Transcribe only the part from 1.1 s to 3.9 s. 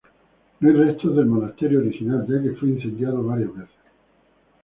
del monasterio original, ya que fue incendiado varias veces.